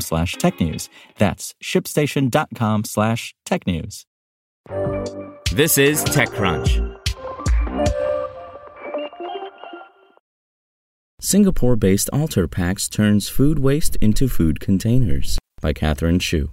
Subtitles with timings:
[0.00, 0.88] slash technews.
[1.18, 4.04] That's shipstation.com slash technews.
[5.52, 7.00] This is TechCrunch.
[11.20, 16.50] Singapore based AlterPacks turns food waste into food containers by Catherine Shu.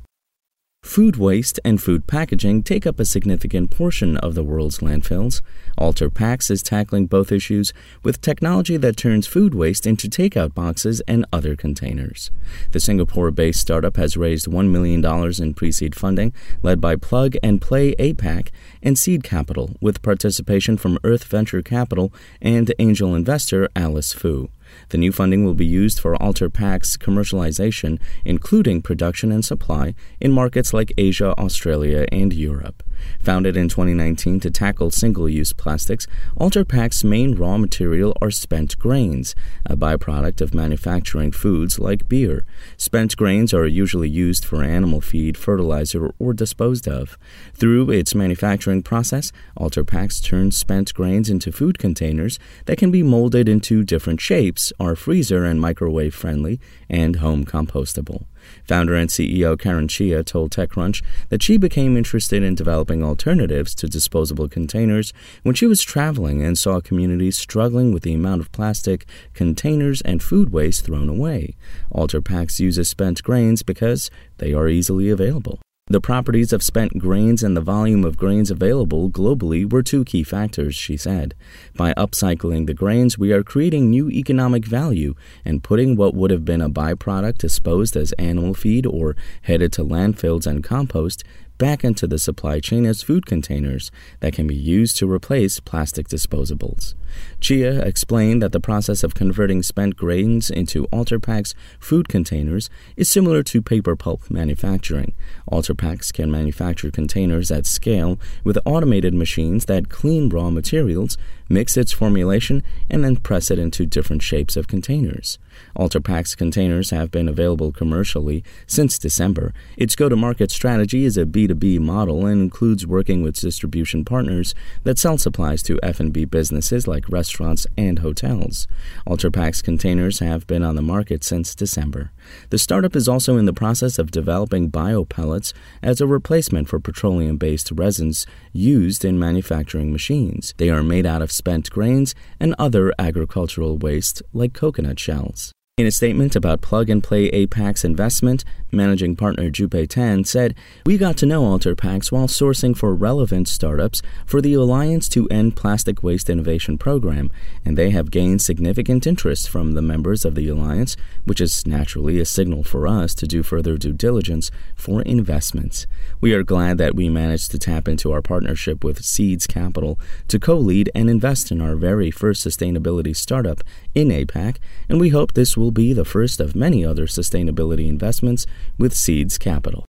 [0.83, 5.41] Food waste and food packaging take up a significant portion of the world's landfills.
[5.79, 7.71] AlterPacks is tackling both issues
[8.03, 12.31] with technology that turns food waste into takeout boxes and other containers.
[12.71, 15.05] The Singapore based startup has raised $1 million
[15.41, 18.49] in pre seed funding, led by Plug and Play APAC
[18.81, 24.49] and Seeds Capital, with participation from Earth Venture Capital and angel investor Alice Fu.
[24.89, 30.73] The new funding will be used for AlterPacks's commercialization, including production and supply, in markets
[30.73, 32.83] like Asia, Australia, and Europe.
[33.19, 36.07] Founded in 2019 to tackle single use plastics,
[36.39, 39.35] AlterPacks's main raw material are spent grains,
[39.65, 42.45] a byproduct of manufacturing foods like beer.
[42.77, 47.17] Spent grains are usually used for animal feed, fertilizer, or disposed of.
[47.53, 53.47] Through its manufacturing process, AlterPacks turns spent grains into food containers that can be molded
[53.47, 58.25] into different shapes, are freezer and microwave friendly, and home compostable.
[58.67, 63.87] Founder and CEO Karen Chia told TechCrunch that she became interested in developing alternatives to
[63.87, 69.05] disposable containers when she was traveling and saw communities struggling with the amount of plastic,
[69.33, 71.55] containers, and food waste thrown away.
[71.93, 75.59] AlterPacks uses spent grains because they are easily available.
[75.91, 80.23] The properties of spent grains and the volume of grains available globally were two key
[80.23, 81.35] factors, she said.
[81.75, 86.45] By upcycling the grains, we are creating new economic value and putting what would have
[86.45, 91.25] been a byproduct disposed as animal feed or headed to landfills and compost
[91.61, 96.07] back into the supply chain as food containers that can be used to replace plastic
[96.07, 96.95] disposables.
[97.39, 102.67] Chia explained that the process of converting spent grains into AlterPacks food containers
[102.97, 105.13] is similar to paper pulp manufacturing.
[105.51, 111.15] AlterPacks can manufacture containers at scale with automated machines that clean raw materials,
[111.47, 115.37] mix its formulation, and then press it into different shapes of containers.
[115.77, 119.53] AlterPacks containers have been available commercially since December.
[119.77, 124.53] Its go to market strategy is a B2B model and includes working with distribution partners
[124.83, 128.67] that sell supplies to F&B businesses like restaurants and hotels.
[129.07, 132.11] AlterPacks containers have been on the market since December.
[132.49, 137.37] The startup is also in the process of developing biopellets as a replacement for petroleum
[137.37, 140.53] based resins used in manufacturing machines.
[140.57, 145.50] They are made out of spent grains and other agricultural waste like coconut shells.
[145.77, 150.53] In a statement about Plug and Play APAC's investment, managing partner Jupe Tan said,
[150.85, 155.55] We got to know AlterPacks while sourcing for relevant startups for the Alliance to End
[155.55, 157.31] Plastic Waste Innovation program,
[157.65, 162.19] and they have gained significant interest from the members of the Alliance, which is naturally
[162.19, 165.87] a signal for us to do further due diligence for investments.
[166.19, 170.37] We are glad that we managed to tap into our partnership with Seeds Capital to
[170.37, 173.61] co lead and invest in our very first sustainability startup
[173.95, 174.57] in APAC,
[174.89, 178.47] and we hope this will be the first of many other sustainability investments
[178.79, 179.85] with Seeds Capital.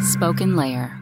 [0.00, 0.98] Spoken Layer.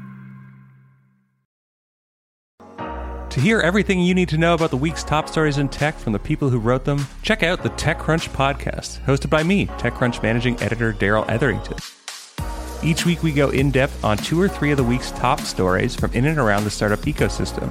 [3.31, 6.13] To hear everything you need to know about the week's top stories in tech from
[6.13, 10.61] the people who wrote them, check out the TechCrunch podcast, hosted by me, TechCrunch managing
[10.61, 11.77] editor Darrell Etherington.
[12.83, 15.95] Each week, we go in depth on two or three of the week's top stories
[15.95, 17.71] from in and around the startup ecosystem